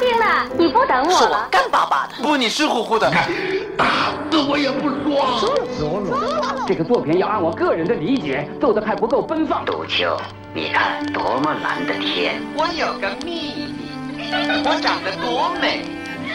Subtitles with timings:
[0.00, 1.46] 兵了，你不等我是我？
[1.50, 2.14] 干巴巴的。
[2.22, 3.10] 不，你湿乎乎的。
[3.10, 3.28] 看
[3.76, 3.84] 打
[4.30, 6.64] 死我也不说。
[6.66, 9.64] 这个作品要按我个人的理解做的还不够奔放。
[9.64, 10.16] 杜秋，
[10.54, 12.40] 你看多么蓝的天！
[12.56, 13.74] 我有个秘
[14.16, 14.32] 密，
[14.64, 15.82] 我长得多美，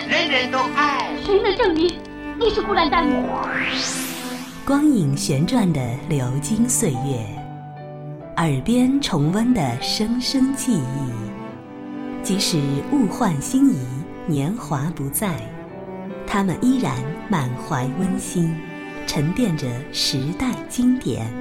[0.08, 1.10] 人人都爱。
[1.26, 2.00] 谁能证明
[2.38, 3.28] 你是孤兰丹母？
[4.66, 7.26] 光影旋转的流金岁月，
[8.38, 11.25] 耳边重温的声声记忆，
[12.26, 12.58] 即使
[12.92, 13.78] 物换星移，
[14.28, 15.40] 年华不再，
[16.26, 17.00] 他们依然
[17.30, 18.52] 满怀温馨，
[19.06, 21.32] 沉淀着时代经典。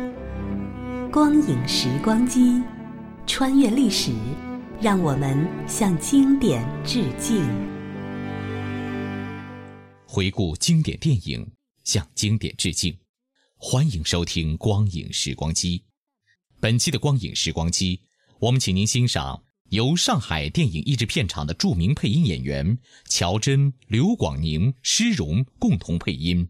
[1.10, 2.62] 光影时光机，
[3.26, 4.12] 穿越历史，
[4.78, 7.42] 让我们向经典致敬。
[10.06, 11.50] 回顾经典电影，
[11.82, 12.94] 向经典致敬。
[13.56, 15.78] 欢迎收听《光影时光机》。
[16.60, 17.96] 本期的《光影时光机》，
[18.38, 26.48] 我们请您欣赏由上海电影译制片厂的著名配音演员乔真、刘广宁、施荣共同配音，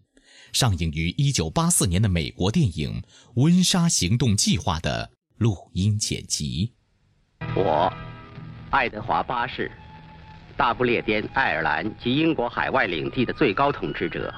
[0.53, 3.01] 上映于1984年的美国电影
[3.37, 6.73] 《温莎行动计划》的录音剪辑。
[7.57, 7.91] 我，
[8.71, 9.71] 爱德华八世，
[10.57, 14.33] 大不列颠、爱尔兰及英国海外领地的最高统治者，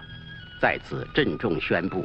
[0.61, 2.05] 在此郑重宣布。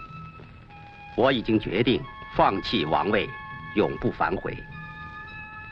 [1.17, 2.01] 我已经决定
[2.35, 3.29] 放弃王位，
[3.75, 4.57] 永不反悔。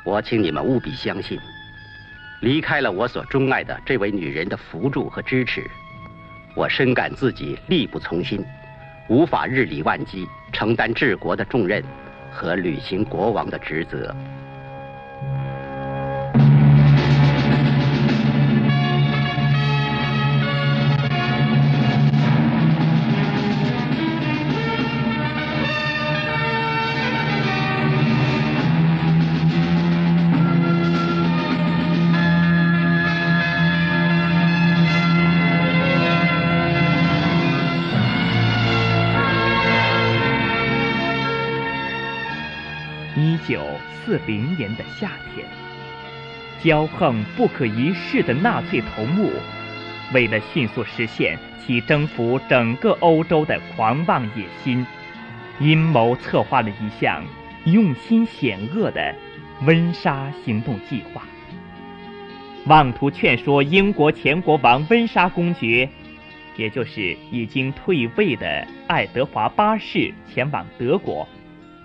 [0.04, 1.40] 我请你们务必相信，
[2.42, 5.70] 离开了我所钟爱的这位女人的扶助和支持，
[6.56, 8.44] 我深感自己力不从心，
[9.08, 11.84] 无法日理万机，承担治国的重任
[12.32, 14.16] 和履行国王的职责。
[44.26, 45.46] 零年的夏天，
[46.62, 49.32] 骄横不可一世的纳粹头目，
[50.14, 54.86] 为了迅速实现其征服整个欧洲的狂妄野心，
[55.60, 57.24] 阴谋策划了一项
[57.66, 59.14] 用心险恶的
[59.66, 61.24] 温莎行动计划，
[62.66, 65.90] 妄图劝说英国前国王温莎公爵，
[66.56, 71.28] 也就是已经退位的爱德华八世前往德国。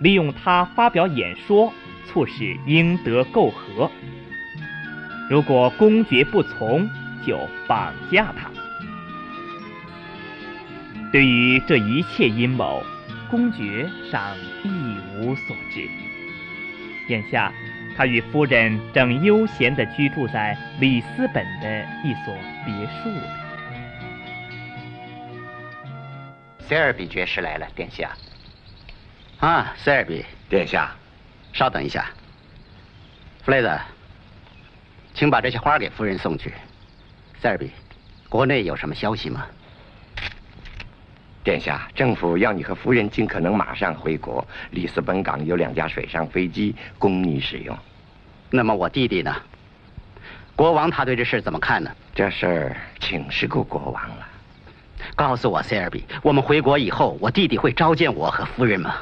[0.01, 1.71] 利用他发表演说，
[2.07, 3.91] 促使英德媾和。
[5.29, 6.87] 如果公爵不从，
[7.25, 8.49] 就绑架他。
[11.11, 12.83] 对于这一切阴谋，
[13.29, 14.69] 公爵尚一
[15.17, 15.89] 无所知。
[17.07, 17.51] 眼下，
[17.95, 22.33] 他与夫人正悠闲地居住在里斯本的一所
[22.65, 23.21] 别墅里。
[26.59, 28.09] 塞尔比爵士来了，殿下。
[29.39, 30.95] 啊，塞尔比，殿下，
[31.55, 32.05] 稍等一下。
[33.43, 33.79] 弗雷德，
[35.13, 36.53] 请把这些花给夫人送去。
[37.39, 37.71] 塞尔比，
[38.27, 39.45] 国内有什么消息吗？
[41.45, 44.45] 殿下，政府要你和夫人尽可能马上回国。
[44.71, 47.77] 里斯本港有两架水上飞机供你使用。
[48.49, 49.33] 那么我弟弟呢？
[50.57, 51.89] 国王他对这事怎么看呢？
[52.13, 54.27] 这事儿请示过国王了。
[55.15, 58.95] 告诉我，塞尔比，我们回国以后，我弟弟会召见我和夫人吗？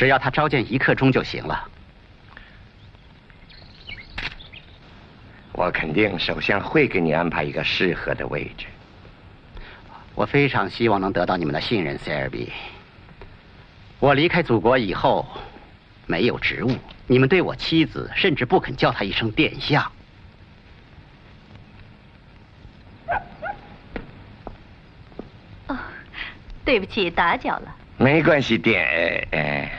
[0.00, 1.68] 只要他召见一刻钟就行了。
[5.52, 8.64] 我肯定首相会给你安排一个适合的位置。
[10.14, 12.50] 我非常希望能得到你们的信任，塞尔比。
[13.98, 15.28] 我离开祖国以后，
[16.06, 16.74] 没有职务，
[17.06, 19.92] 你们对我妻子甚至不肯叫她一声殿下。
[25.66, 25.76] 哦，
[26.64, 27.76] 对不起，打搅了。
[27.98, 29.70] 没关系，殿，呃，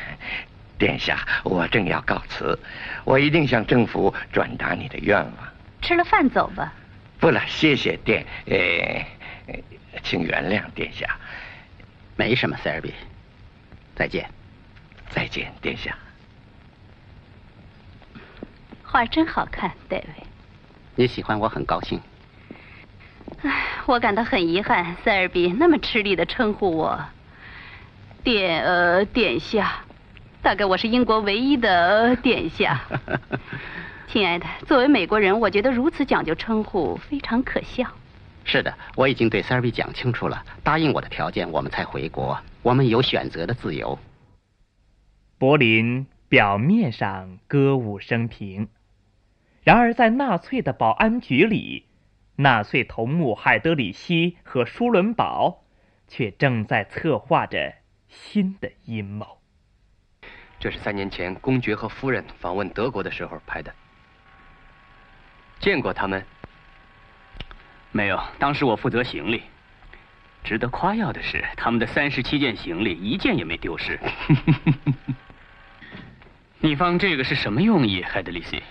[0.81, 2.58] 殿下，我正要告辞，
[3.03, 5.33] 我一定向政府转达你的愿望。
[5.80, 6.74] 吃了饭走吧。
[7.19, 9.06] 不了，谢谢殿，呃，
[10.01, 11.06] 请原谅殿下。
[12.16, 12.95] 没什么，塞尔比。
[13.95, 14.28] 再见。
[15.12, 15.95] 再见，殿下。
[18.81, 20.06] 画真好看，戴维。
[20.95, 22.01] 你喜欢我很高兴。
[23.44, 23.51] 唉，
[23.86, 27.06] 我感到很遗憾，塞尔比那么吃力的称呼我
[28.24, 29.84] 殿呃殿下，
[30.41, 32.81] 大概我是英国唯一的、呃、殿下。
[34.07, 37.88] 亲爱的，作为美国人，我觉得如此讲究称呼非常可笑。
[38.43, 42.39] 是的，我已经对塞尔比讲清楚了，答应我的条件，我们才回国。
[42.63, 43.99] 我们有选择的自由。
[45.38, 48.67] 柏林表面上歌舞升平，
[49.63, 51.85] 然而，在纳粹的保安局里，
[52.38, 55.63] 纳粹头目海德里希和舒伦堡
[56.07, 57.75] 却正在策划着
[58.09, 59.40] 新的阴谋。
[60.62, 63.74] 这是三年前公爵和夫人访问德国的时候拍的。
[65.60, 66.24] 见过他们？
[67.92, 69.42] 没有，当时我负责行李。
[70.44, 74.00] 值得夸耀的是，他们的三十七件行李一件也没丢失。
[76.62, 78.62] 你放这个是什么用意，海德里希？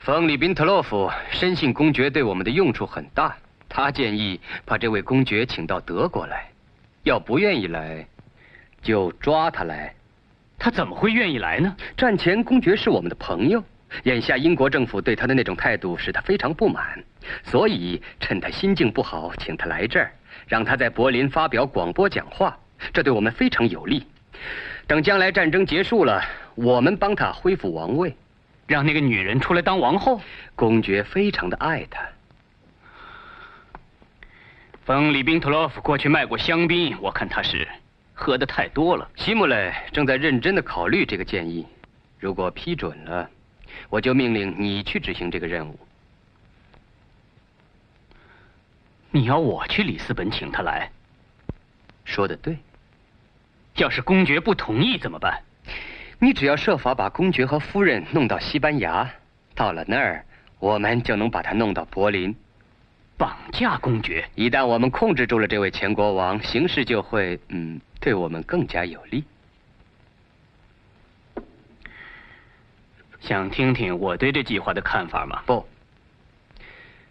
[0.00, 3.34] 冯里宾特洛夫深信公爵对我们的用处很大，
[3.70, 6.50] 他建议把这位公爵请到德国来。
[7.04, 8.06] 要不愿意来，
[8.82, 9.94] 就抓他来。
[10.58, 11.76] 他怎么会愿意来呢？
[11.96, 13.62] 战前公爵是我们的朋友，
[14.02, 17.02] 眼下英国政府对他的那种态度使他非常不满，
[17.44, 20.12] 所以趁他心境不好，请他来这儿。
[20.46, 22.58] 让他在柏林发表广播讲话，
[22.92, 24.06] 这对我们非常有利。
[24.86, 26.22] 等将来战争结束了，
[26.54, 28.14] 我们帮他恢复王位，
[28.66, 30.20] 让那个女人出来当王后。
[30.54, 32.02] 公爵非常的爱她。
[34.84, 37.68] 冯里宾特洛夫过去卖过香槟，我看他是
[38.18, 39.08] 喝的太多了。
[39.14, 41.64] 希姆雷正在认真的考虑这个建议，
[42.18, 43.30] 如果批准了，
[43.88, 45.78] 我就命令你去执行这个任务。
[49.12, 50.90] 你要我去里斯本请他来？
[52.04, 52.58] 说的对。
[53.76, 55.40] 要是公爵不同意怎么办？
[56.18, 59.08] 你只要设法把公爵和夫人弄到西班牙，
[59.54, 60.24] 到了那儿，
[60.58, 62.34] 我们就能把他弄到柏林。
[63.18, 64.30] 绑架公爵？
[64.36, 69.24] 一旦我们控制住了这位前国王，形势就会嗯，对我们更加有利。
[73.20, 75.42] 想听听我对这计划的看法吗？
[75.44, 75.68] 不，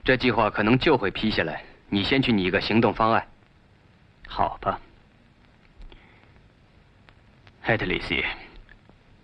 [0.05, 1.61] 这计划可能就会批下来。
[1.89, 3.27] 你先去拟一个行动方案，
[4.27, 4.79] 好吧，
[7.63, 8.23] 艾特里希。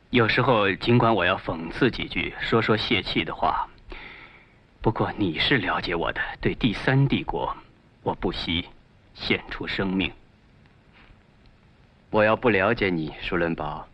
[0.09, 3.67] 有时候尽管我要讽刺几句，说说泄气的话，
[4.83, 6.19] 不过你是了解我的。
[6.41, 7.55] 对第三帝国，
[8.01, 8.67] 我不惜
[9.13, 10.11] 献出生命。
[12.09, 13.87] 我要不了解你，舒伦堡，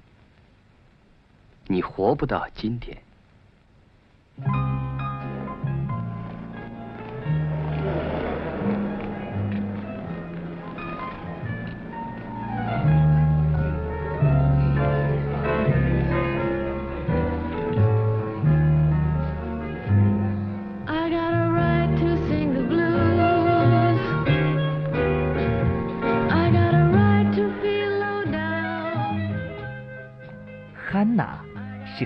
[1.67, 2.97] 你活不到今天。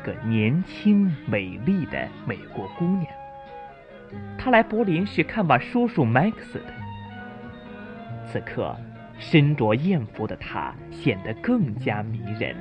[0.04, 3.06] 个年轻美丽的美国姑娘。
[4.38, 6.66] 她来柏林是看望叔叔麦克斯的。
[8.26, 8.76] 此刻，
[9.18, 12.56] 身着艳服的她显得更加迷人。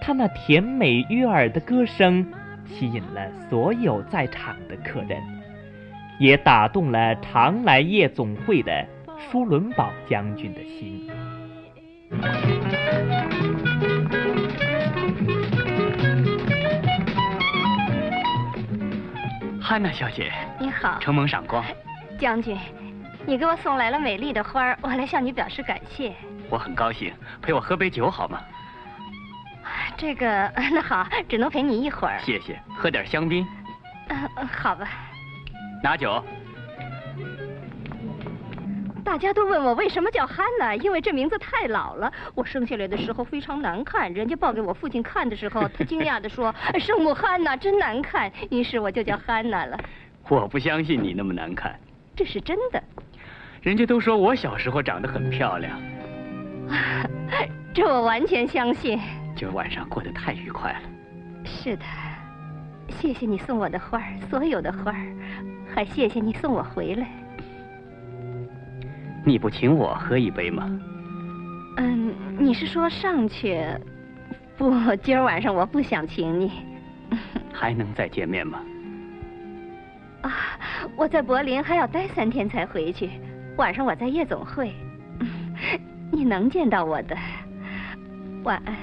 [0.00, 2.26] 她那甜美悦耳的歌声
[2.64, 5.20] 吸引了所有在场的客人，
[6.18, 8.86] 也打动了常来夜总会的
[9.18, 11.10] 舒伦堡将军的心。
[19.68, 21.62] 汉娜小姐，你好，承蒙赏光。
[22.18, 22.58] 将军，
[23.26, 26.14] 你给我送来了美丽的花儿，我来向你表示感谢。
[26.48, 27.12] 我很高兴，
[27.42, 28.40] 陪我喝杯酒好吗？
[29.94, 32.18] 这个 那好，只能陪你一会儿。
[32.24, 33.46] 谢谢，喝点香槟。
[34.08, 34.88] 嗯，好吧。
[35.82, 36.24] 拿酒。
[39.08, 42.12] 大家都问我为什么叫汉娜，因为这名字太老了。
[42.34, 49.80] 我生下来的时候非常难看，人家抱给我父亲看的时候，他惊讶地说：“圣母汉娜真难看。”于是我就叫汉娜了。
[50.28, 51.74] 我不相信你那么难看，
[52.14, 52.82] 这是真的。
[53.62, 55.80] 人家都说我小时候长得很漂亮，
[57.72, 59.00] 这我完全相信。
[59.34, 60.80] 今儿晚上过得太愉快了。
[61.46, 61.84] 是的，
[62.90, 65.16] 谢谢你送我的花儿，所有的花儿，
[65.74, 67.08] 还谢谢你送我回来。
[69.28, 70.66] 你不请我喝一杯吗？
[71.76, 73.62] 嗯，你是说上去？
[74.56, 76.50] 不，今儿晚上我不想请你。
[77.52, 78.58] 还能再见面吗？
[80.22, 80.32] 啊，
[80.96, 83.10] 我在柏林还要待三天才回去。
[83.58, 84.72] 晚上我在夜总会，
[86.10, 87.14] 你能见到我的。
[88.44, 88.74] 晚安。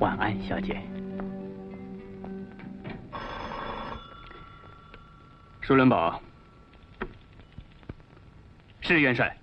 [0.00, 0.80] 晚安，小姐。
[5.60, 6.18] 舒伦堡，
[8.80, 9.36] 是元帅。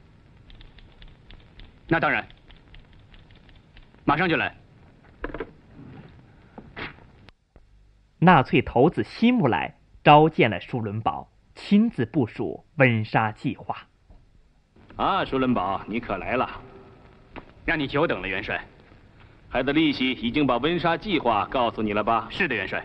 [1.92, 2.26] 那当然，
[4.06, 4.56] 马上就来。
[8.18, 13.76] 纳粹头子希姆莱召见了舒伦堡，亲自部署温莎计划。
[14.96, 16.50] 啊，舒伦堡，你可来了，
[17.66, 18.64] 让你久等了，元帅。
[19.50, 22.26] 海德利希已经把温莎计划告诉你了吧？
[22.32, 22.82] 是的，元帅。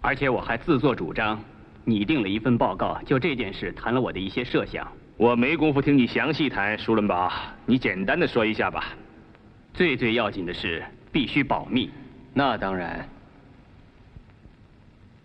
[0.00, 1.38] 而且我还自作主张，
[1.84, 4.90] 拟定了一份报告，就这件事谈了我的一些设想。
[5.16, 7.32] 我没工夫听你详细谈，舒伦堡，
[7.66, 8.96] 你简单的说一下吧。
[9.72, 11.88] 最最要紧的是必须保密。
[12.32, 13.08] 那当然。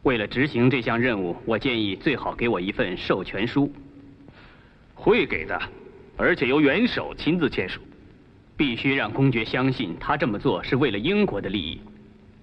[0.04, 3.74] 为了执行这项任务，我建议最好给我一份授权书。
[4.94, 5.60] 会给的，
[6.16, 7.82] 而且由元首亲自签署。
[8.56, 11.82] 必须让公爵相信他这么做是为了英国的利益，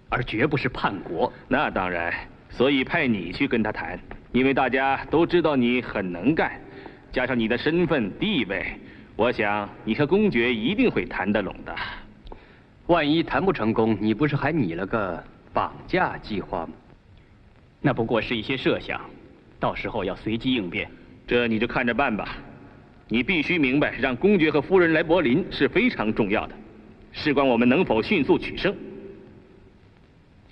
[0.08, 1.32] 而绝不是叛国。
[1.46, 2.12] 那当然，
[2.50, 4.00] 所以派你去跟他谈，
[4.32, 6.60] 因为大家都知道你很能干，
[7.16, 8.78] 加上你的身份地位，
[9.16, 11.74] 我想你和公爵一定会谈得拢的。
[12.88, 16.74] 万一谈不成功，你不是还拟了个绑架计划吗？
[17.80, 19.00] 那不过是一些设想，
[19.58, 20.90] 到时候要随机应变。
[21.26, 22.36] 这你就看着办吧。
[23.08, 26.54] 你必须明白，让公爵和夫人来柏林是非常重要的，
[27.12, 28.76] 事关我们能否迅速取胜。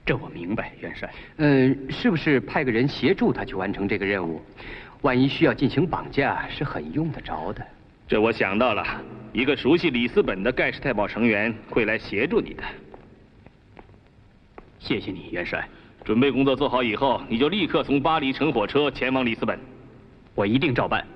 [0.06, 1.11] 这我明白，元帅。
[1.37, 4.40] 嗯，是不是派个人协助他去完成这个任务？
[5.04, 7.62] 万一需要进行绑架，是很用得着的。
[8.08, 8.82] 这我想到了，
[9.34, 12.62] 一个熟悉里斯本的盖世太保成员会来协助你的。
[14.78, 15.68] 谢谢你，元帅。
[16.06, 19.58] 准备工作做好以后，你就立刻从巴黎乘火车前往里斯本。
[20.34, 21.06] 我一定照办。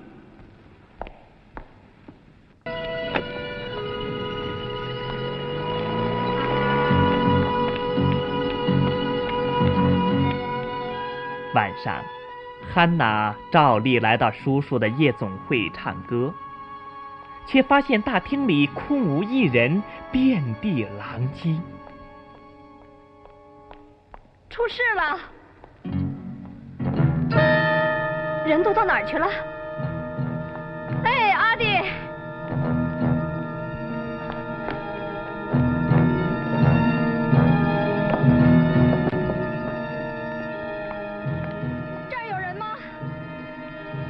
[11.55, 12.03] 晚上，
[12.73, 16.33] 汉娜照例来到叔叔的夜总会唱歌，
[17.47, 21.55] 却发现大厅里空无一人，遍地狼藉。
[24.49, 25.19] 出事了！
[28.45, 29.27] 人都到哪儿去了？
[31.03, 31.65] 哎，阿弟！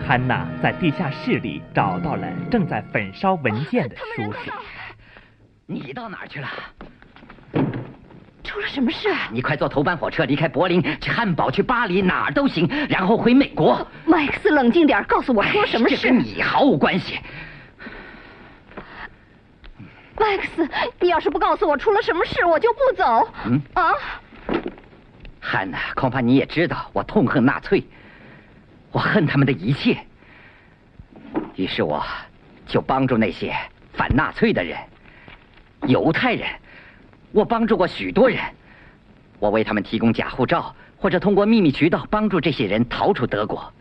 [0.10, 4.51] 汉娜在地下室里找到了正在焚烧文件的叔叔。
[5.68, 6.48] 你到哪儿去了？
[8.44, 9.08] 出了什么事？
[9.32, 13.88] 你快坐头班火车离开柏林，去汉堡，去巴黎，哪儿都行，然后回美国。
[14.04, 15.96] 麦克斯，冷静点，告诉我出了什么事？
[15.96, 17.20] 这跟你毫无关系。
[20.18, 20.68] 麦克斯，
[21.01, 23.32] 你要是不告诉我出了什么事，我就不走。
[23.46, 23.94] 嗯啊，
[25.39, 27.84] 汉娜，恐怕你也知道，我痛恨纳粹。
[28.91, 29.98] 我恨他们的一切，
[31.55, 32.03] 于是我
[32.65, 33.55] 就帮助那些
[33.93, 34.77] 反纳粹的人，
[35.88, 36.50] 犹太人。
[37.31, 38.43] 我帮助过许多人，
[39.38, 43.72] 我为他们提供假护照，或者通过秘密渠道帮助这些人逃出德国。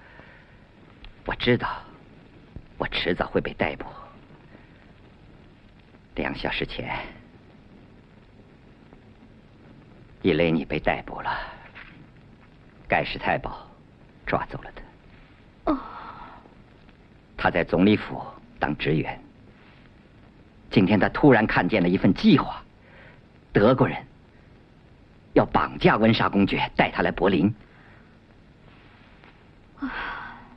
[1.24, 1.82] 我知道，
[2.76, 3.86] 我迟早会被逮捕。
[6.16, 6.94] 两小时前，
[10.20, 11.30] 伊雷尼被逮捕了，
[12.86, 13.66] 盖世太保
[14.26, 14.82] 抓走了他。
[17.38, 18.20] 哦，他在总理府
[18.58, 19.18] 当职员。
[20.70, 22.60] 今天他突然看见了一份计划，
[23.52, 23.96] 德国人
[25.32, 27.54] 要绑架温莎公爵，带他来柏林。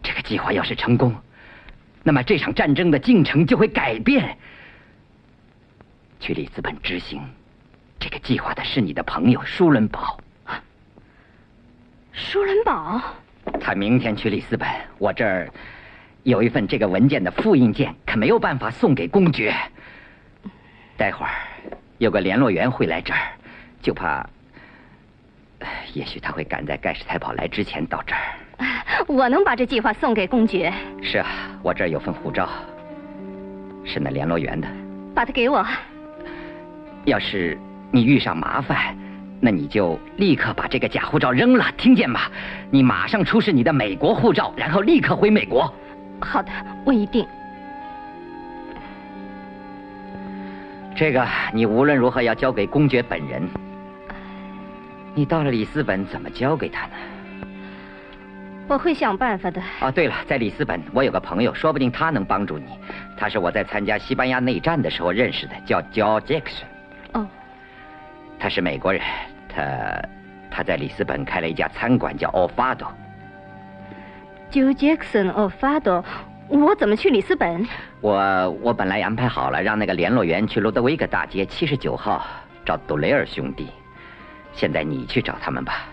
[0.01, 1.15] 这个计划要是成功，
[2.03, 4.35] 那么这场战争的进程就会改变。
[6.19, 7.21] 去里斯本执行
[7.99, 10.19] 这个计划的是你的朋友舒伦堡。
[12.11, 13.01] 舒伦堡。
[13.59, 15.49] 他明天去里斯本，我这儿
[16.23, 19.53] 有一份这个文件的复印件，可没有办法送给公爵。
[20.95, 21.31] 待会儿
[21.97, 23.19] 有个联络员会来这儿，
[23.81, 24.23] 就怕，
[25.93, 28.21] 也许他会赶在盖世太保来之前到这儿。
[29.07, 30.71] 我能把这计划送给公爵。
[31.01, 31.27] 是啊，
[31.63, 32.47] 我这儿有份护照，
[33.83, 34.67] 是那联络员的。
[35.15, 35.65] 把它给我。
[37.05, 37.57] 要是
[37.91, 38.95] 你遇上麻烦。
[39.43, 42.21] 那你就立刻把这个假护照扔了，听见吗？
[42.69, 45.73] 你马上出示你的美国护照，然后立刻回美国。
[46.21, 46.51] 好的，
[46.85, 47.27] 我一定。
[50.95, 53.47] 这个你无论如何要交给公爵本人。
[55.13, 56.93] 你到了里斯本怎么交给他呢？
[58.67, 59.61] 我会想办法的。
[59.81, 62.67] 哦，对了，在里斯本我有个朋友，说不定他能帮助你。
[63.17, 66.63] 他是我在参加西班牙内战的时候认识的，叫 George Jackson。
[67.13, 67.27] 哦，
[68.39, 69.01] 他是美国人。
[69.49, 70.01] 他
[70.49, 72.87] 他在里斯本开了一家餐馆，叫 o f a d o
[74.51, 76.03] Joe Jackson o f a d o
[76.49, 77.65] 我怎么去里斯本？
[78.01, 82.25] 我我本来安排好了，让那个联络员去罗德维格大街七十九号
[82.65, 83.67] 找杜雷尔兄弟。
[84.51, 85.85] 现在你去找他们吧，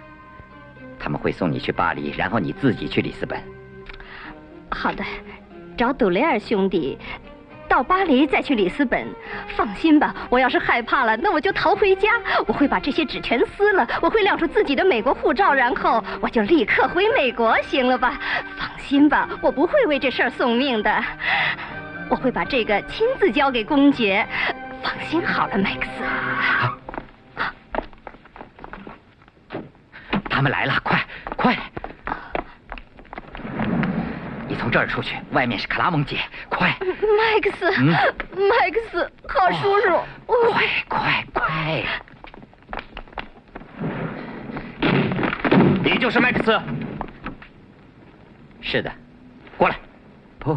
[0.99, 3.41] 他们会送你去巴黎，然后你自己去里斯本。
[4.71, 5.05] 好的，
[5.77, 6.99] 找杜雷尔兄弟。
[7.69, 9.07] 到巴黎再去里斯本。
[9.57, 12.09] 放心吧，我要是害怕了，那我就逃回家。
[12.47, 18.19] 我会把这些纸全撕了，我会亮出自己的美国护照，然后我就立刻回美国，行了吧？
[18.57, 21.05] 放心吧，我不会为这事儿送命的。
[22.09, 24.27] 我会把这个亲自交给公爵。
[24.83, 26.03] 放心好了，麦克斯。
[30.31, 31.05] 他们来了，快
[31.37, 31.57] 快！
[34.59, 36.77] 你从这儿出去，外面是克拉蒙街，快！
[36.81, 41.85] 麦克斯，麦克斯，好叔叔，快快快！
[45.85, 46.61] 你就是麦克斯？
[48.61, 48.91] 是的，
[49.57, 49.77] 过来。
[50.41, 50.57] 不，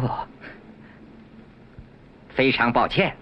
[2.30, 3.16] 非常抱歉。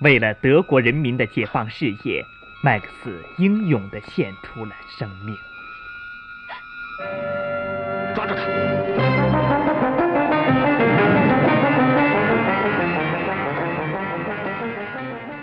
[0.00, 2.24] 为了德国人民的解放事业，
[2.64, 5.36] 麦克斯英勇地献出了生命。
[8.14, 8.42] 抓住他！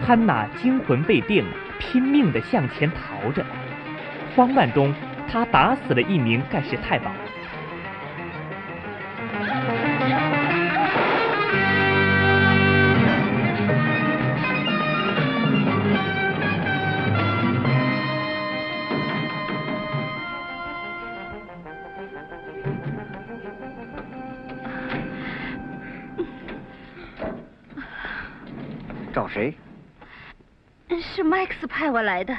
[0.01, 1.43] 汉娜惊魂未定，
[1.77, 3.45] 拼命地向前逃着。
[4.33, 4.93] 慌乱中，
[5.27, 7.11] 他打死了一名盖世太保。
[29.19, 29.53] 找谁？
[30.87, 32.37] 是 Max 派我来的，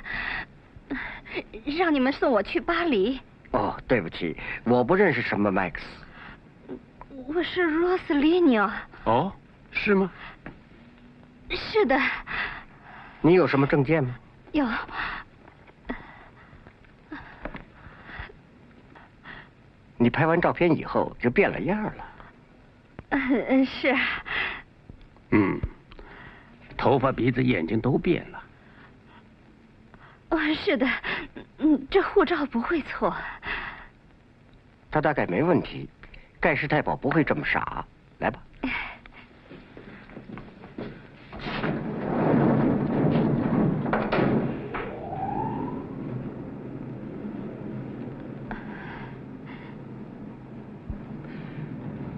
[1.76, 3.20] 让你们送我去巴黎。
[3.50, 4.34] 哦，对不起，
[4.64, 5.74] 我不认识什么 Max。
[7.26, 8.70] 我是 Rosalino。
[9.04, 9.30] 哦，
[9.70, 10.10] 是吗？
[11.50, 12.00] 是的。
[13.20, 14.14] 你有什么证件吗？
[14.52, 14.66] 有。
[19.98, 22.04] 你拍完照片以后就变了样了。
[23.10, 23.94] 嗯，是。
[25.32, 25.60] 嗯。
[26.80, 28.42] 头发、鼻子、眼睛都变了。
[30.30, 30.88] 哦，是的，
[31.58, 33.14] 嗯，这护照不会错。
[34.90, 35.90] 他大概没问题，
[36.40, 37.84] 盖世太保不会这么傻。
[38.18, 38.40] 来吧。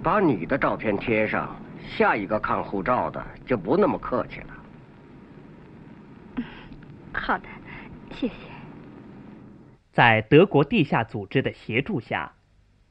[0.04, 1.56] 把你的照片贴上。
[1.88, 4.46] 下一个看护照的就不那么客气了。
[7.12, 7.48] 好的，
[8.10, 8.34] 谢谢。
[9.92, 12.32] 在德国地下组织的协助下，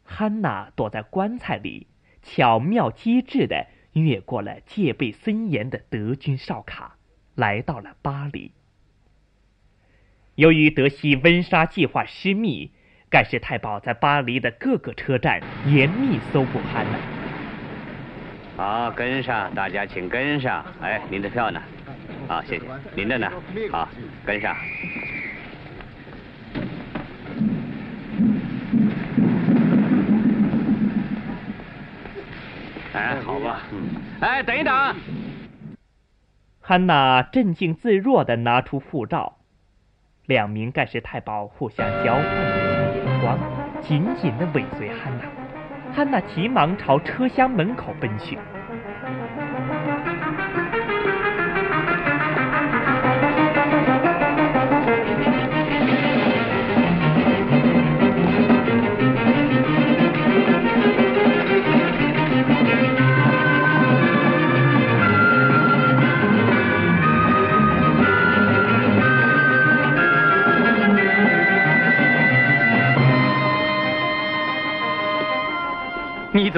[0.03, 1.87] 汉娜躲在棺材里，
[2.21, 6.97] 巧妙机智的越过了戒备森严的德军哨卡，
[7.33, 8.51] 来到了巴黎。
[10.35, 12.71] 由于德西温莎计划失密，
[13.09, 17.20] 盖世太保在巴黎的各个车站严密搜捕汉娜。
[18.61, 20.63] 好，跟上，大家请跟上。
[20.83, 21.59] 哎，您的票呢？
[22.27, 22.65] 好，谢谢。
[22.93, 23.27] 您的呢？
[23.71, 23.89] 好，
[24.23, 24.55] 跟上。
[32.93, 33.61] 哎，好吧。
[34.19, 34.95] 哎，等一等。
[36.61, 39.37] 汉娜镇静自若的拿出护照，
[40.27, 43.39] 两名盖世太保互相交换了一些眼光，
[43.81, 45.25] 紧紧的尾随汉娜。
[45.93, 48.37] 汉娜急忙朝车厢门口奔去。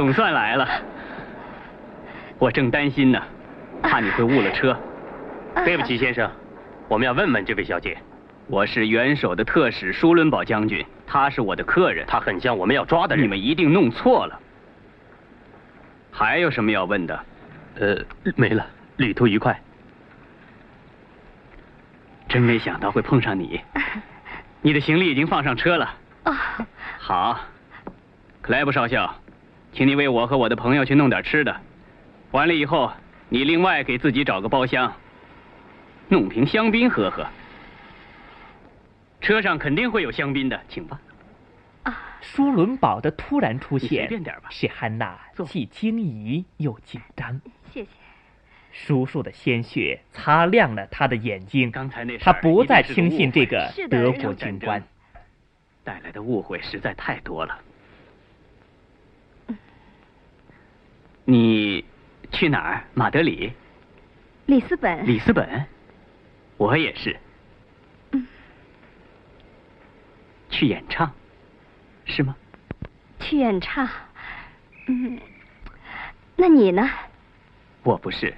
[0.03, 0.67] 总算来了，
[2.37, 3.23] 我正担心呢，
[3.81, 4.77] 怕你会误了车。
[5.63, 6.29] 对不起，先生，
[6.89, 7.97] 我们要问问这位小姐。
[8.47, 13.23] 我是元首的特使舒伦堡将军，他是我的客人，他很像我们要抓的人。
[13.23, 14.37] 你们一定弄错了。
[16.11, 17.17] 还有什么要问的？
[17.79, 17.97] 呃，
[18.35, 18.67] 没了。
[18.97, 19.57] 旅途愉快。
[22.27, 23.61] 真没想到会碰上你。
[24.61, 25.95] 你的行李已经放上车了。
[26.23, 26.67] 啊，
[26.99, 27.39] 好，
[28.41, 29.09] 克莱布少校。
[29.73, 31.61] 请你为我和我的朋友去弄点吃的，
[32.31, 32.93] 完了以后，
[33.29, 34.93] 你另外给自己找个包厢，
[36.09, 37.25] 弄瓶香槟喝喝。
[39.19, 41.01] 车上肯定会有香槟的，请吧。
[41.83, 47.41] 啊，舒伦堡的突然出现，随便点吧使汉娜既惊疑又紧张。
[47.71, 47.89] 谢谢。
[48.71, 51.71] 叔叔的鲜血擦亮了他的眼睛。
[51.71, 54.83] 刚才那他不再轻信这个德国军官。
[55.83, 57.57] 带来的误会实在太多了。
[61.25, 61.85] 你
[62.31, 62.83] 去哪儿？
[62.93, 63.53] 马德里？
[64.47, 65.07] 里斯本？
[65.07, 65.65] 里斯本？
[66.57, 67.17] 我也是。
[68.11, 68.27] 嗯。
[70.49, 71.11] 去演唱，
[72.05, 72.35] 是吗？
[73.19, 73.87] 去演唱。
[74.87, 75.19] 嗯。
[76.35, 76.89] 那你呢？
[77.83, 78.33] 我不是。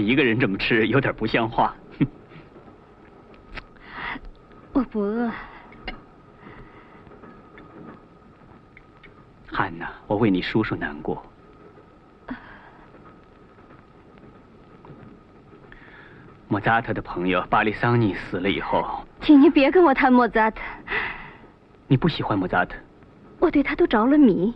[0.00, 1.74] 一个人这么吃有点不像话。
[4.72, 5.30] 我不饿。
[9.46, 11.22] 汉娜，我为你叔叔难过。
[16.48, 20.60] 莫扎特的朋友巴利桑尼死了以后，请你别跟我谈莫扎特。
[21.86, 22.76] 你不喜欢莫扎特？
[23.38, 24.52] 我对他都着了迷。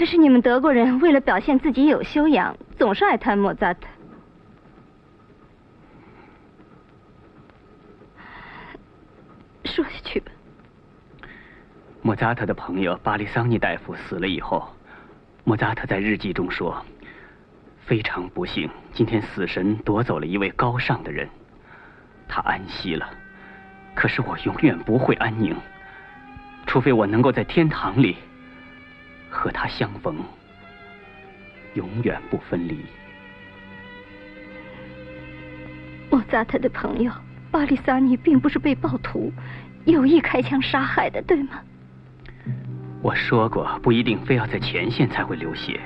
[0.00, 3.86] 可是你们德国人为了表现自己有修养，总是爱谈莫扎特。
[9.66, 10.32] 说下去吧。
[12.00, 14.66] 莫扎特的朋友巴利桑尼大夫死了以后，
[15.44, 16.82] 莫扎特在日记中说
[17.84, 21.28] ：“非常不幸，今天死神夺走了一位高尚的人，
[22.26, 23.06] 他安息了。
[23.94, 25.54] 可是我永远不会安宁，
[26.66, 28.16] 除非我能够在天堂里。”
[29.30, 30.16] 和他相逢，
[31.74, 32.84] 永远不分离。
[36.10, 37.12] 莫扎特的朋友
[37.50, 39.32] 巴里萨尼并不是被暴徒
[39.84, 41.60] 有意开枪杀害的，对吗？
[43.00, 45.80] 我说过，不一定非要在前线才会流血。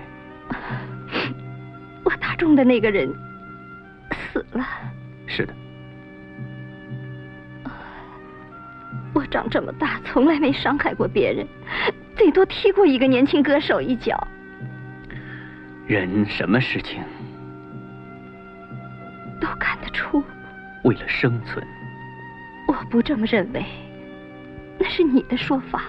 [2.03, 3.09] 我打中的那个人
[4.33, 4.67] 死了。
[5.27, 5.55] 是的。
[9.15, 11.47] 我长这么大，从来没伤害过别人。
[12.17, 14.29] 最多踢过一个年轻歌手一脚。
[15.87, 17.03] 人什么事情
[19.41, 20.23] 都看得出。
[20.85, 21.67] 为了生存。
[22.67, 23.65] 我不这么认为，
[24.79, 25.83] 那是你的说法。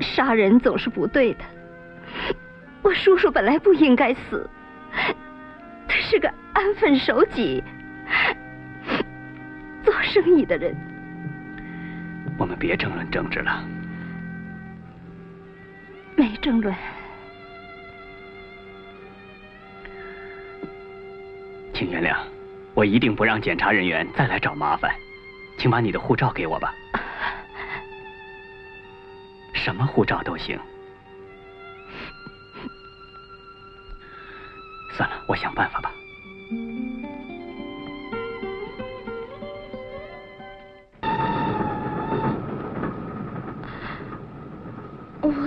[0.00, 1.44] 杀人总是不对的。
[2.82, 4.48] 我叔叔本来不应该死，
[5.86, 7.62] 他是个安分守己、
[9.84, 10.74] 做生意的人。
[12.36, 13.64] 我们别争论政治了。
[16.16, 16.74] 没争论，
[21.72, 22.16] 请原谅，
[22.74, 24.94] 我一定不让检查人员再来找麻烦，
[25.58, 26.74] 请把你的护照给我吧。
[29.54, 30.58] 什么护照都行。
[34.92, 35.92] 算了，我想办法吧。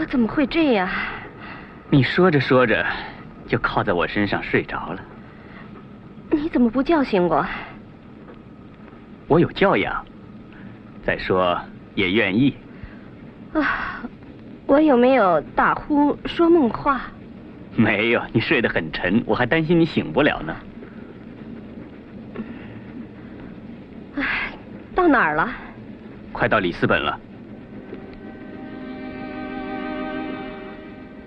[0.05, 0.87] 我怎么会这样？
[1.89, 2.85] 你说着说着，
[3.47, 5.01] 就靠在我身上睡着了。
[6.29, 7.43] 你怎么不叫醒我？
[9.25, 10.05] 我有教养。
[11.03, 11.59] 再说
[11.95, 12.55] 也愿意。
[13.53, 14.03] 啊，
[14.67, 17.01] 我有没有打呼说梦话？
[17.75, 20.55] 没有，你睡得很沉，我还担心你醒不了呢。
[24.17, 24.53] 唉，
[24.93, 25.49] 到哪儿了？
[26.31, 27.19] 快到里斯本了。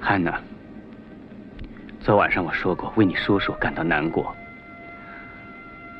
[0.08, 0.40] 安娜，
[2.00, 4.34] 昨晚上我说过为你叔叔感到难过。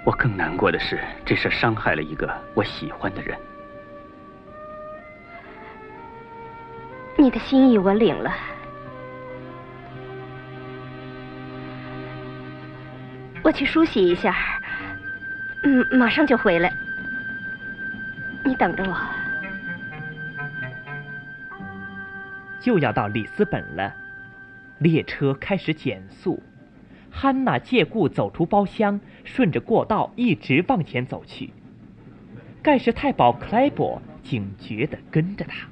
[0.03, 3.39] 我更难过的是，这事伤害了一个我喜欢的人。
[7.19, 8.33] 你的心意我领了，
[13.43, 14.35] 我去梳洗一下，
[15.65, 16.73] 嗯，马上就回来，
[18.43, 18.97] 你等着我。
[22.61, 23.95] 就要到里斯本了，
[24.79, 26.43] 列车开始减速。
[27.11, 31.51] 汉娜借故走出包厢，顺着过道一直往前走去。
[32.63, 35.67] 盖世太保克莱伯警觉地跟着他。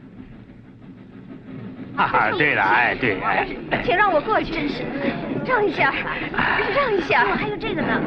[2.02, 3.46] 啊，对了，哎，对，哎，
[3.84, 4.84] 请让我过去，真是，
[5.46, 5.92] 让一下，
[6.74, 8.00] 让一下，还有这个呢，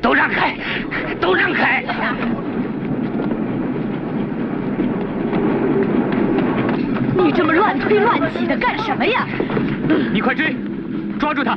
[0.00, 0.56] 都让开，
[1.20, 1.82] 都让开。
[7.16, 9.26] 你这么乱推乱挤的干什么呀？
[10.12, 10.54] 你快追，
[11.18, 11.56] 抓住他！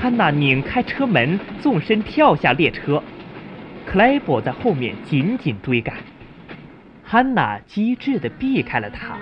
[0.00, 3.02] 汉娜拧开车门，纵身跳下列车，
[3.84, 5.94] 克莱伯在后面紧紧追赶。
[7.10, 9.16] 汉娜机智地避开了他，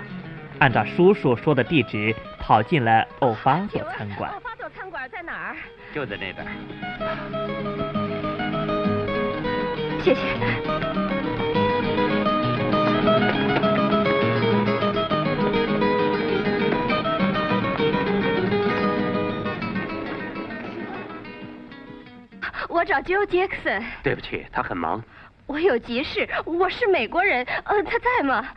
[0.59, 4.31] 按照叔叔说的地址跑进了欧巴佐餐馆。
[4.31, 5.55] 欧巴佐餐馆在哪儿？
[5.91, 6.45] 就在那边。
[10.03, 10.21] 谢谢。
[22.69, 23.81] 我找 Joe Jackson。
[24.03, 25.03] 对不起，他很忙。
[25.49, 28.47] 我有急事，我是美国人，呃，他在吗？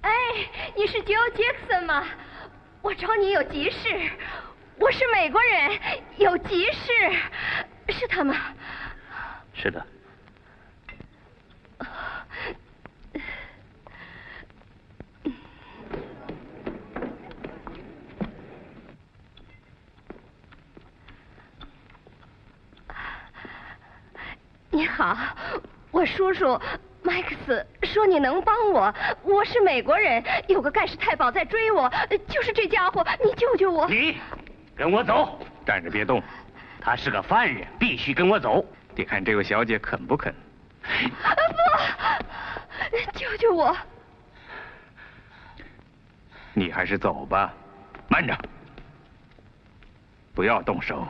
[0.00, 0.10] 哎，
[0.74, 2.04] 你是 Joe Jackson 吗？
[2.82, 3.88] 我找你有急事，
[4.80, 5.78] 我是美国人，
[6.16, 6.90] 有急事，
[7.90, 8.34] 是他吗？
[9.54, 9.86] 是的。
[24.72, 25.18] 你好，
[25.90, 26.56] 我叔叔
[27.02, 28.94] 麦克斯说你能帮我。
[29.22, 31.90] 我是美国人，有个盖世太保在追我，
[32.28, 33.88] 就是这家伙，你救救我！
[33.88, 34.16] 你
[34.76, 36.22] 跟我走，站着别动。
[36.80, 38.64] 他是个犯人，必须跟我走。
[38.94, 40.32] 得看这位小姐肯不肯。
[40.82, 40.88] 不，
[43.18, 43.76] 救救我！
[46.54, 47.52] 你还是走吧。
[48.08, 48.38] 慢着，
[50.32, 51.04] 不要动手。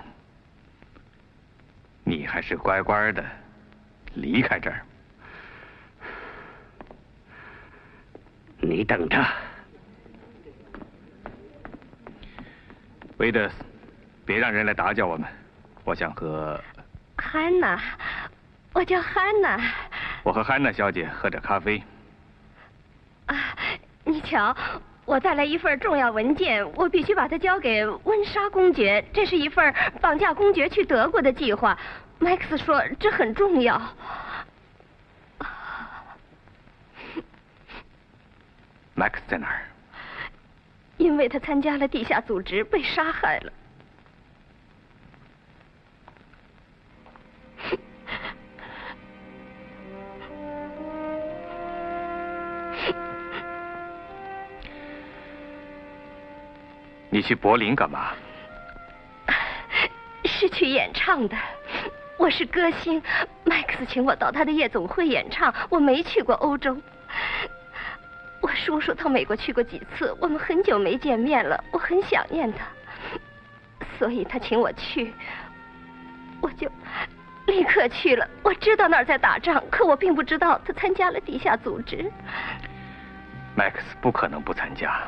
[2.04, 3.22] 你还是乖乖的。
[4.14, 4.80] 离开这儿！
[8.62, 9.24] 你等着，
[13.16, 13.54] 维德斯，
[14.26, 15.26] 别让人来打搅我们。
[15.84, 16.60] 我想和
[17.16, 17.80] 汉娜，
[18.74, 19.58] 我叫汉娜。
[20.22, 21.82] 我和汉娜小姐喝着咖啡。
[23.26, 23.36] 啊，
[24.04, 24.54] 你瞧，
[25.06, 29.02] 我带来一份重要文件，我必须把它交给温莎公爵。
[29.12, 31.78] 这是一份绑架公爵去德国的计划。
[32.22, 33.80] 麦克斯说这很重要。
[38.94, 39.62] 麦克斯在哪儿？
[40.98, 43.52] 因为他参加了地下组织，被杀害了。
[57.08, 58.12] 你去柏林干嘛？
[60.26, 61.36] 是去演唱的。
[62.20, 63.02] 我是歌星，
[63.44, 65.52] 麦克斯请我到他的夜总会演唱。
[65.70, 66.76] 我没去过欧洲。
[68.42, 72.66] 我叔叔到美国去过几次，我们很久没见面了，我很想念他，
[73.98, 75.14] 所以他请我去，
[76.42, 76.70] 我就
[77.46, 78.28] 立刻去了。
[78.42, 82.12] 我知道那儿在打仗，可我并不知道他参加了地下组织。
[83.54, 85.00] 麦克斯不可能不参加。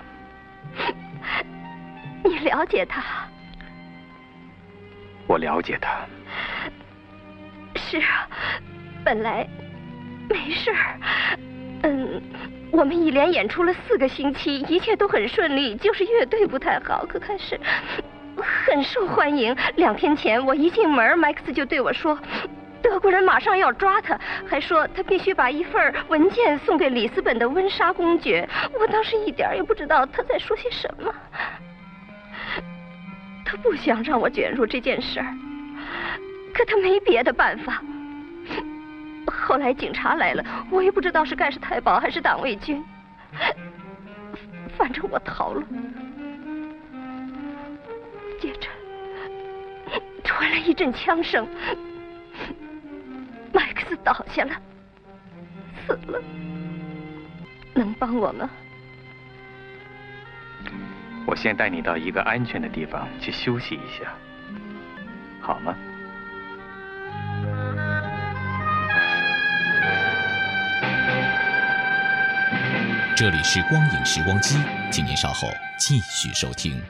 [2.24, 3.02] 你了解他？
[5.26, 5.98] 我了解他。
[7.92, 8.26] 是啊，
[9.04, 9.46] 本来
[10.26, 10.98] 没事儿。
[11.82, 12.22] 嗯，
[12.70, 17.04] 我们一连演出了四个星期，一切都很顺利，就是乐队不太好。
[17.06, 17.60] 可开始
[18.66, 19.54] 很受欢迎。
[19.76, 22.18] 两天前我一进门，麦克斯就对我说
[22.80, 28.48] ：“德国人马上要抓他，还说他必须把一份文件送给里斯本的温莎公爵。”
[28.80, 31.14] 我当时一点也不知道他在说些什么。
[33.44, 35.26] 他不想让我卷入这件事儿，
[36.52, 37.82] 可他没别的办法。
[39.26, 42.82] 后来警察来了，我也不知道是盖世太保还是党卫军，
[44.76, 45.62] 反正我逃了。
[48.40, 48.68] 接着
[50.24, 51.46] 传来一阵枪声，
[53.52, 54.50] 麦克斯倒下了，
[55.86, 56.20] 死了。
[57.74, 58.50] 能帮我吗？
[61.24, 64.12] 我先带你到一个安全的地方去休息一下，
[65.40, 65.74] 好吗？
[73.14, 74.56] 这里是光影时光机，
[74.90, 75.46] 请您稍后
[75.78, 76.82] 继续收听。